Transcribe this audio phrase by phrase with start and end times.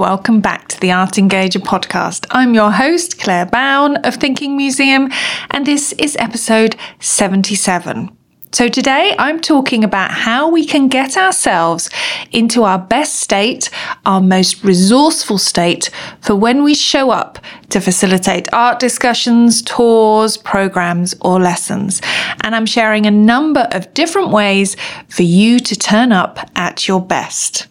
[0.00, 2.24] Welcome back to the Art Engager podcast.
[2.30, 5.10] I'm your host, Claire Bown of Thinking Museum,
[5.50, 8.10] and this is episode 77.
[8.50, 11.90] So, today I'm talking about how we can get ourselves
[12.32, 13.68] into our best state,
[14.06, 15.90] our most resourceful state
[16.22, 17.38] for when we show up
[17.68, 22.00] to facilitate art discussions, tours, programs, or lessons.
[22.42, 24.78] And I'm sharing a number of different ways
[25.10, 27.66] for you to turn up at your best.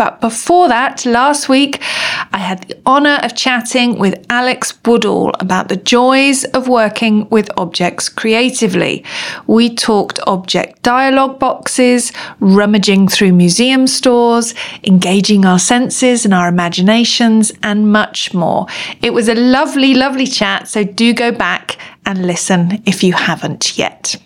[0.00, 1.82] But before that, last week,
[2.32, 7.50] I had the honour of chatting with Alex Woodall about the joys of working with
[7.58, 9.04] objects creatively.
[9.46, 17.52] We talked object dialogue boxes, rummaging through museum stores, engaging our senses and our imaginations,
[17.62, 18.68] and much more.
[19.02, 23.76] It was a lovely, lovely chat, so do go back and listen if you haven't
[23.76, 24.16] yet.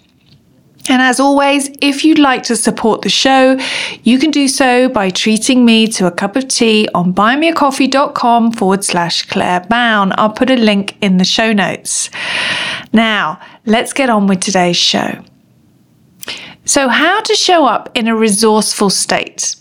[0.89, 3.59] And as always, if you'd like to support the show,
[4.03, 8.85] you can do so by treating me to a cup of tea on buymeacoffee.com forward
[8.85, 10.13] slash Claire Bown.
[10.19, 12.11] I'll put a link in the show notes.
[12.93, 15.25] Now, let's get on with today's show.
[16.67, 19.57] So, how to show up in a resourceful state?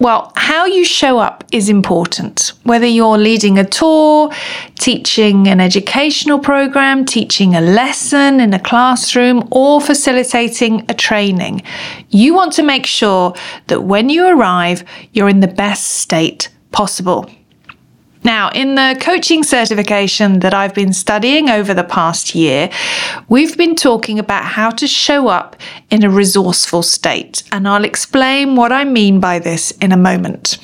[0.00, 2.52] Well, how you show up is important.
[2.62, 4.30] Whether you're leading a tour,
[4.78, 11.62] teaching an educational program, teaching a lesson in a classroom, or facilitating a training,
[12.10, 13.34] you want to make sure
[13.66, 17.28] that when you arrive, you're in the best state possible.
[18.24, 22.68] Now, in the coaching certification that I've been studying over the past year,
[23.28, 25.56] we've been talking about how to show up
[25.90, 30.58] in a resourceful state, and I'll explain what I mean by this in a moment.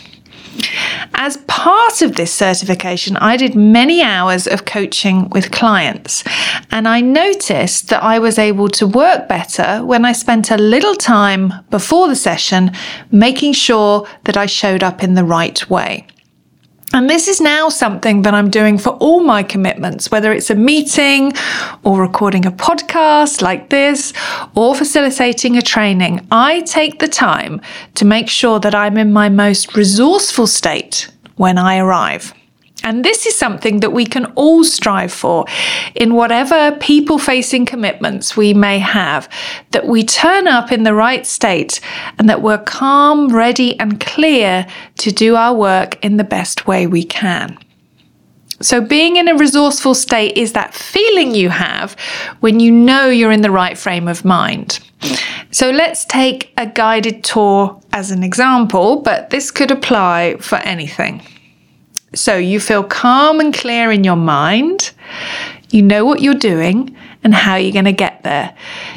[1.14, 6.22] As part of this certification, I did many hours of coaching with clients,
[6.70, 10.94] and I noticed that I was able to work better when I spent a little
[10.94, 12.72] time before the session
[13.10, 16.06] making sure that I showed up in the right way.
[16.92, 20.54] And this is now something that I'm doing for all my commitments, whether it's a
[20.54, 21.32] meeting
[21.82, 24.12] or recording a podcast like this
[24.54, 26.26] or facilitating a training.
[26.30, 27.60] I take the time
[27.94, 32.32] to make sure that I'm in my most resourceful state when I arrive.
[32.84, 35.46] And this is something that we can all strive for
[35.94, 39.26] in whatever people facing commitments we may have,
[39.70, 41.80] that we turn up in the right state
[42.18, 44.66] and that we're calm, ready, and clear
[44.98, 47.58] to do our work in the best way we can.
[48.60, 51.96] So, being in a resourceful state is that feeling you have
[52.40, 54.78] when you know you're in the right frame of mind.
[55.50, 61.22] So, let's take a guided tour as an example, but this could apply for anything.
[62.14, 64.92] So you feel calm and clear in your mind.
[65.70, 68.54] You know what you're doing and how you're going to get there.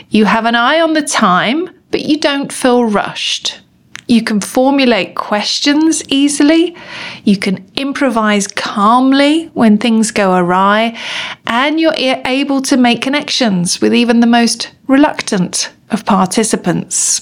[0.10, 3.62] You have an eye on the time, but you don't feel rushed.
[4.08, 6.78] You can formulate questions easily.
[7.26, 10.98] You can improvise calmly when things go awry.
[11.46, 17.22] And you're able to make connections with even the most reluctant of participants.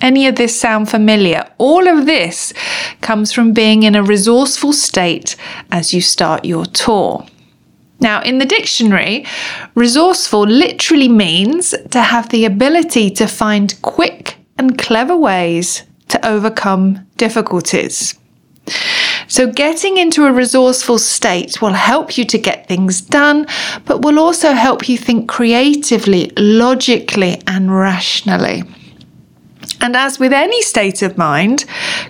[0.00, 1.48] Any of this sound familiar?
[1.58, 2.52] All of this
[3.00, 5.36] comes from being in a resourceful state
[5.72, 7.26] as you start your tour.
[8.00, 9.26] Now, in the dictionary,
[9.74, 17.06] resourceful literally means to have the ability to find quick and clever ways to overcome
[17.16, 18.16] difficulties.
[19.26, 23.46] So, getting into a resourceful state will help you to get things done,
[23.84, 28.62] but will also help you think creatively, logically, and rationally.
[29.80, 31.64] And as with any state of mind,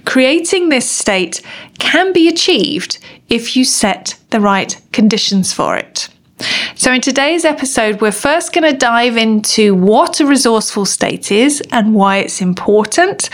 [0.05, 1.43] creating this state
[1.79, 2.99] can be achieved
[3.29, 6.09] if you set the right conditions for it.
[6.77, 11.61] So, in today's episode, we're first going to dive into what a resourceful state is
[11.73, 13.29] and why it's important.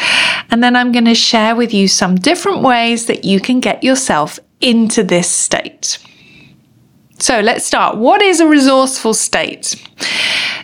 [0.51, 3.85] And then I'm going to share with you some different ways that you can get
[3.85, 5.99] yourself into this state.
[7.19, 7.99] So, let's start.
[7.99, 9.77] What is a resourceful state?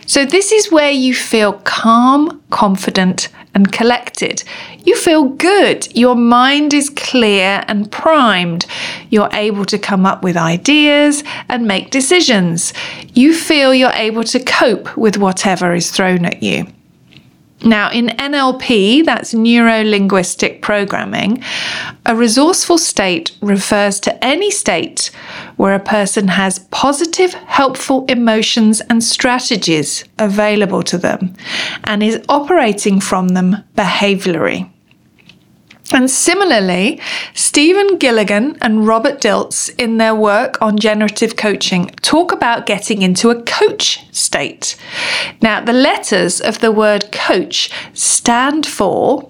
[0.07, 4.43] So, this is where you feel calm, confident, and collected.
[4.85, 5.93] You feel good.
[5.95, 8.65] Your mind is clear and primed.
[9.09, 12.73] You're able to come up with ideas and make decisions.
[13.13, 16.67] You feel you're able to cope with whatever is thrown at you.
[17.63, 21.43] Now, in NLP, that's neuro linguistic programming,
[22.07, 25.11] a resourceful state refers to any state
[25.57, 31.35] where a person has positive, helpful emotions and strategies available to them
[31.83, 34.67] and is operating from them behaviorally.
[35.93, 37.01] And similarly,
[37.33, 43.29] Stephen Gilligan and Robert Dilts, in their work on generative coaching, talk about getting into
[43.29, 44.77] a coach state.
[45.41, 49.29] Now, the letters of the word coach stand for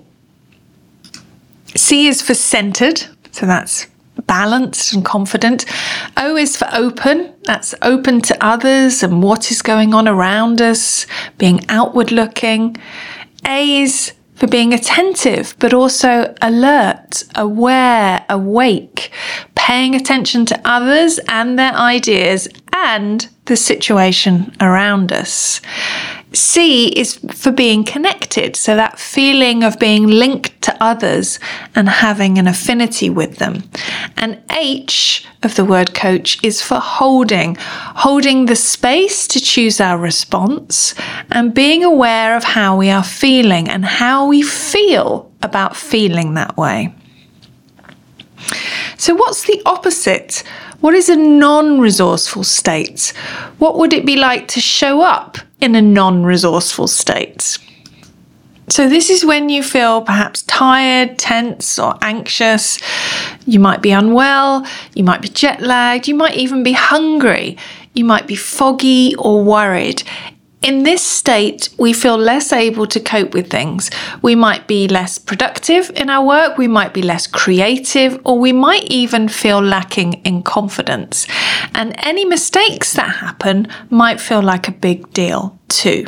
[1.75, 3.87] C is for centered, so that's
[4.27, 5.65] balanced and confident.
[6.17, 11.05] O is for open, that's open to others and what is going on around us,
[11.37, 12.77] being outward looking.
[13.47, 19.11] A is for being attentive, but also alert, aware, awake,
[19.53, 25.61] paying attention to others and their ideas and the situation around us.
[26.33, 31.39] C is for being connected, so that feeling of being linked to others
[31.75, 33.63] and having an affinity with them.
[34.15, 39.97] And H of the word coach is for holding, holding the space to choose our
[39.97, 40.95] response
[41.31, 46.55] and being aware of how we are feeling and how we feel about feeling that
[46.55, 46.93] way.
[49.01, 50.43] So, what's the opposite?
[50.81, 53.13] What is a non resourceful state?
[53.57, 57.57] What would it be like to show up in a non resourceful state?
[58.69, 62.77] So, this is when you feel perhaps tired, tense, or anxious.
[63.47, 67.57] You might be unwell, you might be jet lagged, you might even be hungry,
[67.95, 70.03] you might be foggy or worried.
[70.61, 73.89] In this state, we feel less able to cope with things.
[74.21, 78.53] We might be less productive in our work, we might be less creative, or we
[78.53, 81.25] might even feel lacking in confidence.
[81.73, 86.05] And any mistakes that happen might feel like a big deal too.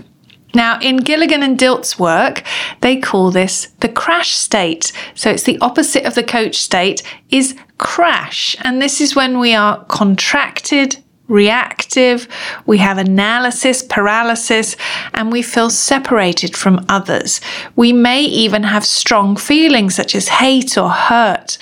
[0.53, 2.43] Now, in Gilligan and Dilts' work,
[2.81, 4.91] they call this the crash state.
[5.15, 7.01] So it's the opposite of the coach state
[7.31, 8.55] is crash.
[8.63, 12.27] And this is when we are contracted, reactive,
[12.65, 14.75] we have analysis paralysis,
[15.13, 17.39] and we feel separated from others.
[17.75, 21.57] We may even have strong feelings such as hate or hurt.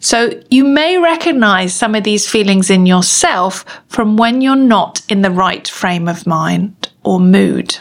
[0.00, 5.22] So you may recognize some of these feelings in yourself from when you're not in
[5.22, 7.78] the right frame of mind or mood.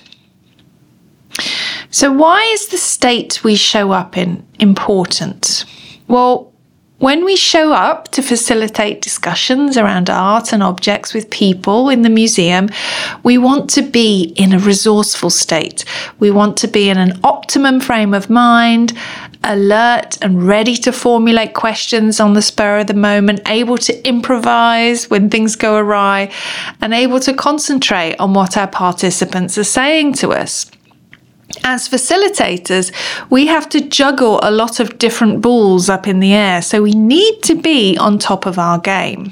[1.90, 5.66] So, why is the state we show up in important?
[6.08, 6.53] Well,
[7.04, 12.10] when we show up to facilitate discussions around art and objects with people in the
[12.10, 12.70] museum,
[13.24, 15.84] we want to be in a resourceful state.
[16.20, 18.98] We want to be in an optimum frame of mind,
[19.44, 25.10] alert and ready to formulate questions on the spur of the moment, able to improvise
[25.10, 26.32] when things go awry,
[26.80, 30.72] and able to concentrate on what our participants are saying to us
[31.64, 32.92] as facilitators,
[33.30, 36.92] we have to juggle a lot of different balls up in the air, so we
[36.92, 39.32] need to be on top of our game.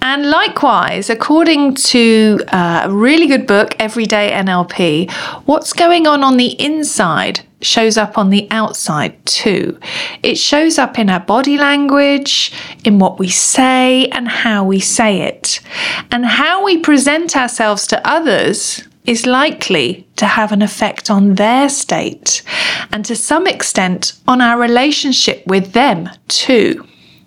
[0.00, 5.10] And likewise, according to uh, a really good book, Everyday NLP,
[5.46, 9.78] what's going on on the inside shows up on the outside too.
[10.22, 12.52] It shows up in our body language,
[12.84, 15.60] in what we say, and how we say it.
[16.10, 21.68] And how we present ourselves to others is likely to have an effect on their
[21.68, 22.42] state
[22.90, 26.86] and to some extent on our relationship with them too.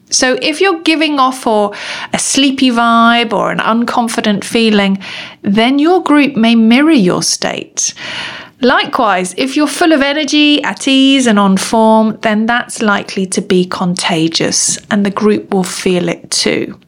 [0.09, 1.73] So, if you're giving off or
[2.13, 5.03] a sleepy vibe or an unconfident feeling,
[5.41, 7.93] then your group may mirror your state.
[8.61, 13.41] Likewise, if you're full of energy, at ease, and on form, then that's likely to
[13.41, 16.79] be contagious and the group will feel it too.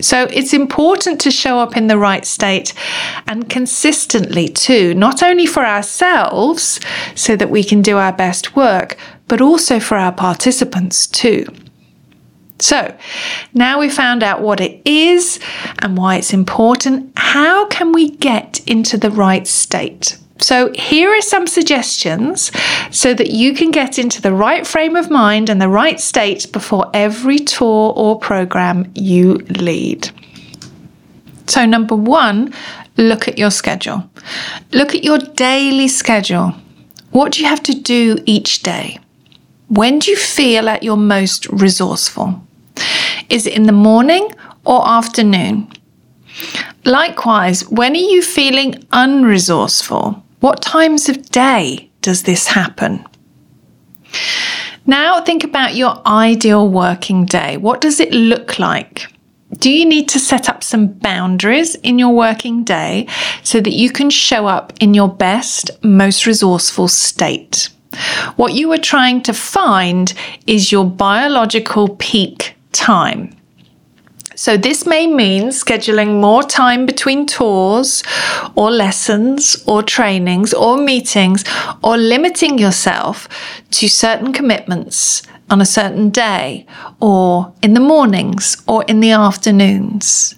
[0.00, 2.72] So it's important to show up in the right state
[3.26, 6.80] and consistently too, not only for ourselves
[7.14, 11.46] so that we can do our best work, but also for our participants too.
[12.60, 12.96] So
[13.54, 15.38] now we found out what it is
[15.80, 17.12] and why it's important.
[17.16, 20.18] How can we get into the right state?
[20.40, 22.52] So, here are some suggestions
[22.90, 26.52] so that you can get into the right frame of mind and the right state
[26.52, 30.10] before every tour or program you lead.
[31.46, 32.54] So, number one,
[32.96, 34.08] look at your schedule.
[34.72, 36.54] Look at your daily schedule.
[37.10, 39.00] What do you have to do each day?
[39.68, 42.40] When do you feel at your most resourceful?
[43.28, 44.30] Is it in the morning
[44.64, 45.68] or afternoon?
[46.84, 50.22] Likewise, when are you feeling unresourceful?
[50.40, 53.04] What times of day does this happen?
[54.86, 57.56] Now think about your ideal working day.
[57.56, 59.12] What does it look like?
[59.54, 63.08] Do you need to set up some boundaries in your working day
[63.42, 67.70] so that you can show up in your best, most resourceful state?
[68.36, 70.12] What you are trying to find
[70.46, 73.34] is your biological peak time.
[74.38, 78.04] So, this may mean scheduling more time between tours
[78.54, 81.42] or lessons or trainings or meetings
[81.82, 83.28] or limiting yourself
[83.72, 86.66] to certain commitments on a certain day
[87.00, 90.36] or in the mornings or in the afternoons.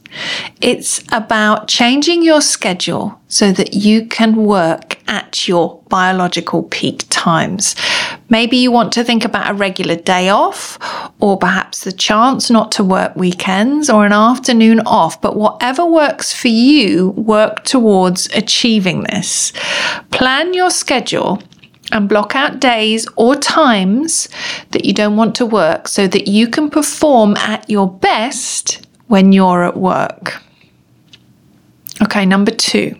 [0.62, 7.76] It's about changing your schedule so that you can work at your biological peak times.
[8.30, 10.78] Maybe you want to think about a regular day off,
[11.20, 16.32] or perhaps the chance not to work weekends or an afternoon off, but whatever works
[16.32, 19.52] for you, work towards achieving this.
[20.12, 21.42] Plan your schedule
[21.92, 24.28] and block out days or times
[24.70, 29.32] that you don't want to work so that you can perform at your best when
[29.32, 30.40] you're at work.
[32.02, 32.96] Okay, number two,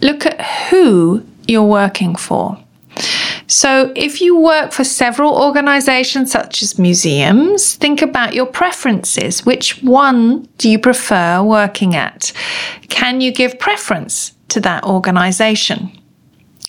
[0.00, 0.40] look at
[0.70, 2.58] who you're working for.
[3.54, 9.46] So, if you work for several organizations such as museums, think about your preferences.
[9.46, 12.32] Which one do you prefer working at?
[12.88, 15.96] Can you give preference to that organization?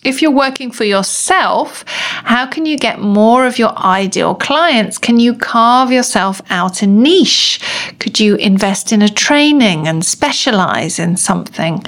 [0.05, 5.00] If you're working for yourself, how can you get more of your ideal clients?
[5.00, 7.59] Can you carve yourself out a niche?
[7.97, 11.83] Could you invest in a training and specialize in something?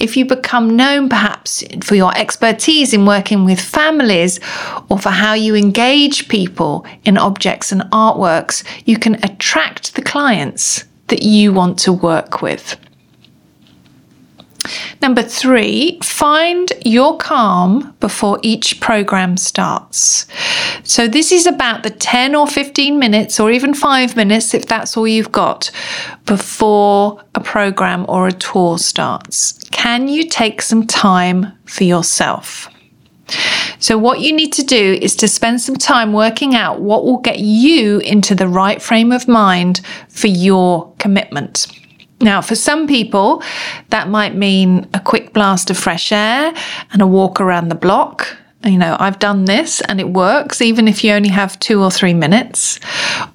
[0.00, 4.40] If you become known perhaps for your expertise in working with families
[4.88, 10.86] or for how you engage people in objects and artworks, you can attract the clients
[11.06, 12.76] that you want to work with.
[15.02, 20.26] Number three, find your calm before each program starts.
[20.82, 24.96] So, this is about the 10 or 15 minutes, or even five minutes if that's
[24.96, 25.70] all you've got,
[26.26, 29.52] before a program or a tour starts.
[29.70, 32.68] Can you take some time for yourself?
[33.78, 37.18] So, what you need to do is to spend some time working out what will
[37.18, 41.66] get you into the right frame of mind for your commitment.
[42.24, 43.42] Now, for some people,
[43.90, 46.54] that might mean a quick blast of fresh air
[46.90, 48.38] and a walk around the block.
[48.64, 51.90] You know, I've done this and it works, even if you only have two or
[51.90, 52.80] three minutes.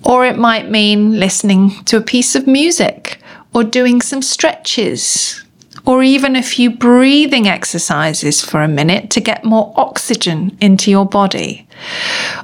[0.04, 3.20] Or it might mean listening to a piece of music
[3.54, 5.44] or doing some stretches
[5.90, 11.04] or even a few breathing exercises for a minute to get more oxygen into your
[11.04, 11.68] body.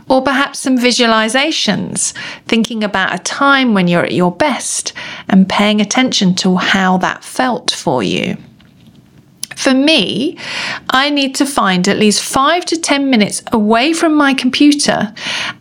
[0.10, 2.16] Or perhaps some visualizations,
[2.48, 4.94] thinking about a time when you're at your best
[5.30, 8.36] and paying attention to how that felt for you.
[9.56, 10.40] For me,
[10.90, 15.14] I need to find at least five to 10 minutes away from my computer,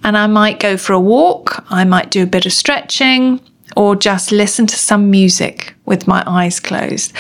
[0.03, 3.41] and I might go for a walk, I might do a bit of stretching,
[3.77, 7.13] or just listen to some music with my eyes closed.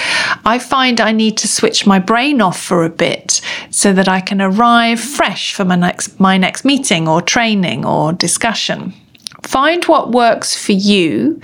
[0.45, 4.21] I find I need to switch my brain off for a bit so that I
[4.21, 8.95] can arrive fresh for my next, my next meeting or training or discussion.
[9.43, 11.41] Find what works for you,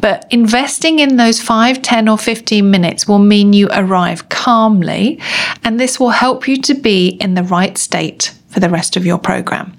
[0.00, 5.20] but investing in those 5, 10, or 15 minutes will mean you arrive calmly,
[5.64, 9.04] and this will help you to be in the right state for the rest of
[9.04, 9.76] your program.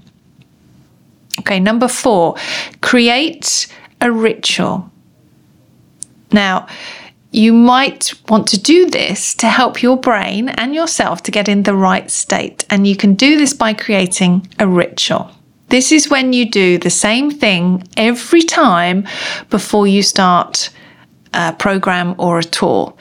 [1.40, 2.36] Okay, number four,
[2.82, 3.68] create
[4.04, 4.92] a ritual.
[6.32, 6.68] Now,
[7.32, 11.64] you might want to do this to help your brain and yourself to get in
[11.64, 12.64] the right state.
[12.70, 15.32] And you can do this by creating a ritual.
[15.70, 19.08] This is when you do the same thing every time
[19.50, 20.70] before you start
[21.34, 22.94] a program or a tour.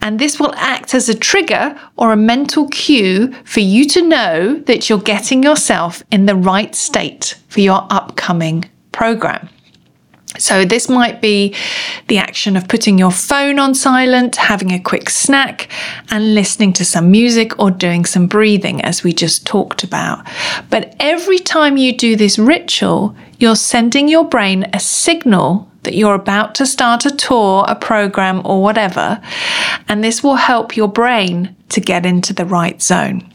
[0.00, 4.54] And this will act as a trigger or a mental cue for you to know
[4.66, 9.48] that you're getting yourself in the right state for your upcoming program.
[10.40, 11.54] So, this might be
[12.08, 15.68] the action of putting your phone on silent, having a quick snack,
[16.10, 20.26] and listening to some music or doing some breathing, as we just talked about.
[20.70, 26.14] But every time you do this ritual, you're sending your brain a signal that you're
[26.14, 29.20] about to start a tour, a program, or whatever.
[29.88, 33.30] And this will help your brain to get into the right zone.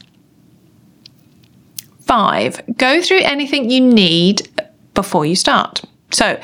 [2.02, 4.48] Five, go through anything you need
[4.94, 5.84] before you start.
[6.12, 6.40] So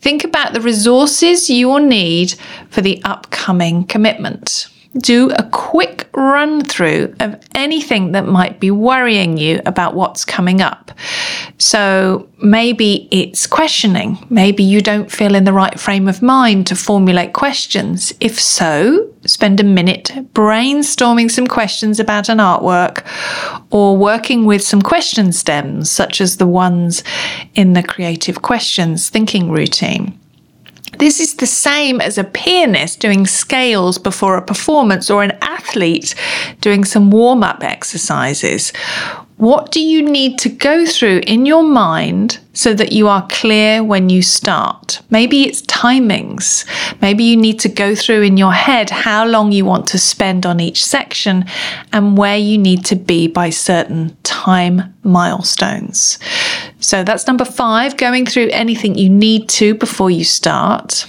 [0.00, 2.34] think about the resources you will need
[2.70, 9.36] for the upcoming commitment do a quick run through of anything that might be worrying
[9.36, 10.90] you about what's coming up.
[11.58, 14.18] So maybe it's questioning.
[14.30, 18.12] Maybe you don't feel in the right frame of mind to formulate questions.
[18.20, 23.04] If so, spend a minute brainstorming some questions about an artwork
[23.70, 27.02] or working with some question stems, such as the ones
[27.54, 30.18] in the creative questions thinking routine.
[30.98, 36.14] This is the same as a pianist doing scales before a performance or an athlete
[36.60, 38.72] doing some warm up exercises.
[39.36, 43.84] What do you need to go through in your mind so that you are clear
[43.84, 45.00] when you start?
[45.10, 46.64] Maybe it's timings.
[47.00, 50.44] Maybe you need to go through in your head how long you want to spend
[50.44, 51.44] on each section
[51.92, 56.18] and where you need to be by certain time milestones.
[56.88, 61.06] So that's number five, going through anything you need to before you start.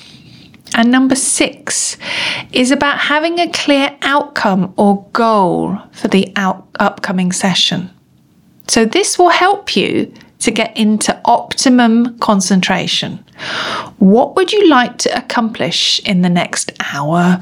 [0.75, 1.95] And number six
[2.51, 7.91] is about having a clear outcome or goal for the out- upcoming session.
[8.67, 13.23] So, this will help you to get into optimum concentration.
[13.99, 17.39] What would you like to accomplish in the next hour,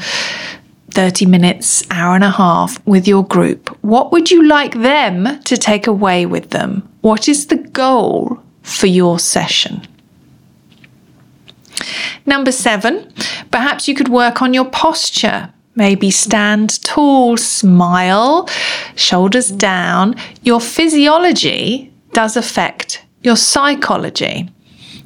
[0.92, 3.76] 30 minutes, hour and a half with your group?
[3.84, 6.88] What would you like them to take away with them?
[7.08, 9.88] What is the goal for your session?
[12.26, 13.14] Number seven,
[13.50, 15.54] perhaps you could work on your posture.
[15.76, 18.50] Maybe stand tall, smile,
[18.96, 20.16] shoulders down.
[20.44, 24.50] Your physiology does affect your psychology.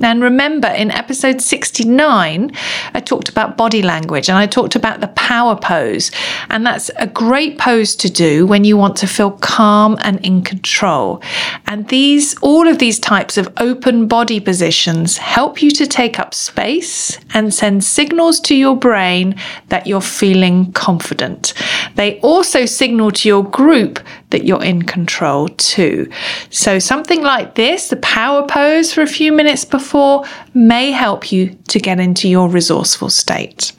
[0.03, 2.51] And remember, in episode 69,
[2.93, 6.11] I talked about body language and I talked about the power pose.
[6.49, 10.41] And that's a great pose to do when you want to feel calm and in
[10.41, 11.21] control.
[11.67, 16.33] And these, all of these types of open body positions help you to take up
[16.33, 19.35] space and send signals to your brain
[19.69, 21.53] that you're feeling confident.
[21.95, 23.99] They also signal to your group
[24.31, 26.09] that you're in control too.
[26.49, 31.57] So, something like this, the power pose for a few minutes before, may help you
[31.69, 33.73] to get into your resourceful state.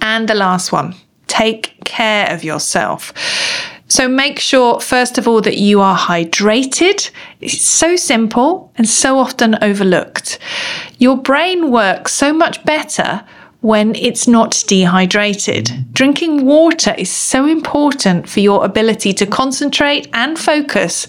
[0.00, 0.94] And the last one
[1.26, 3.12] take care of yourself.
[3.88, 7.10] So make sure, first of all, that you are hydrated.
[7.40, 10.38] It's so simple and so often overlooked.
[10.98, 13.24] Your brain works so much better
[13.64, 15.90] when it's not dehydrated.
[15.94, 21.06] Drinking water is so important for your ability to concentrate and focus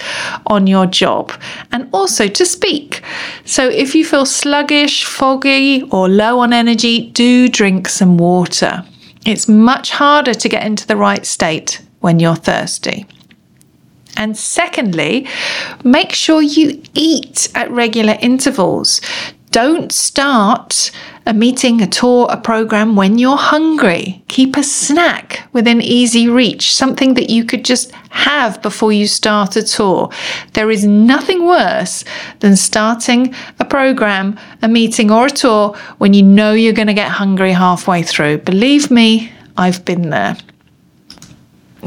[0.48, 1.34] on your job
[1.74, 3.02] and also to speak.
[3.44, 8.86] So if you feel sluggish, foggy, or low on energy, do drink some water.
[9.26, 13.06] It's much harder to get into the right state when you're thirsty.
[14.16, 15.28] And secondly,
[15.84, 19.02] make sure you eat at regular intervals.
[19.56, 20.92] Don't start
[21.26, 24.22] a meeting, a tour, a program when you're hungry.
[24.28, 29.56] Keep a snack within easy reach, something that you could just have before you start
[29.56, 30.10] a tour.
[30.56, 32.04] There is nothing worse
[32.42, 36.94] than starting a program, a meeting, or a tour when you know you're going to
[36.94, 38.40] get hungry halfway through.
[38.40, 40.36] Believe me, I've been there.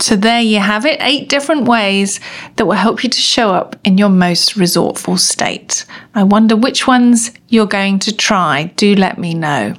[0.01, 2.21] So, there you have it eight different ways
[2.57, 5.85] that will help you to show up in your most resourceful state.
[6.15, 8.73] I wonder which ones you're going to try.
[8.77, 9.75] Do let me know.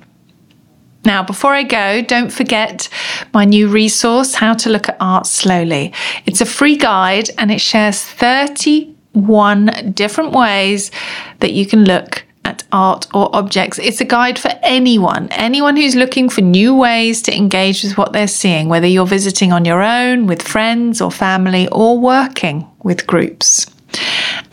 [1.05, 2.89] Now, before I go, don't forget
[3.34, 5.93] my new resource, How to Look at Art Slowly.
[6.25, 10.91] It's a free guide and it shares 31 different ways
[11.39, 13.80] that you can look at art or objects.
[13.80, 18.13] It's a guide for anyone, anyone who's looking for new ways to engage with what
[18.13, 23.06] they're seeing, whether you're visiting on your own, with friends or family, or working with
[23.08, 23.67] groups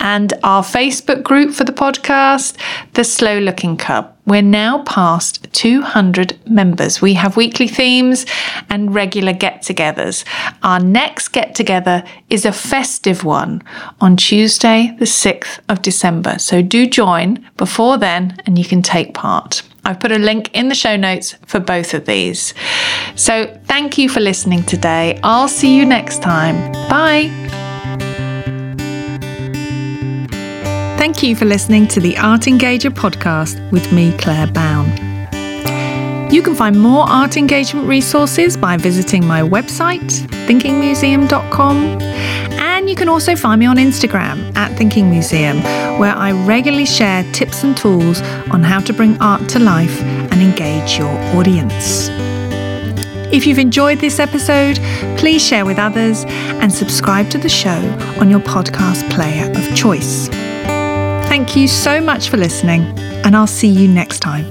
[0.00, 2.56] and our Facebook group for the podcast,
[2.96, 4.16] The Slow Looking Club.
[4.24, 7.02] We're now past 200 members.
[7.02, 8.24] We have weekly themes
[8.70, 10.24] and regular get togethers.
[10.62, 13.62] Our next get together is a festive one
[14.00, 16.38] on Tuesday, the 6th of December.
[16.38, 19.62] So do join before then and you can take part.
[19.84, 22.54] I've put a link in the show notes for both of these.
[23.14, 25.20] So thank you for listening today.
[25.22, 26.72] I'll see you next time.
[26.88, 27.65] Bye.
[31.06, 34.88] Thank you for listening to the Art Engager podcast with me, Claire Bown.
[36.32, 40.10] You can find more art engagement resources by visiting my website,
[40.48, 41.76] thinkingmuseum.com,
[42.58, 45.62] and you can also find me on Instagram at Thinking Museum,
[46.00, 50.42] where I regularly share tips and tools on how to bring art to life and
[50.42, 52.08] engage your audience.
[53.32, 54.80] If you've enjoyed this episode,
[55.18, 57.78] please share with others and subscribe to the show
[58.20, 60.28] on your podcast player of choice.
[61.36, 62.80] Thank you so much for listening,
[63.22, 64.50] and I'll see you next time.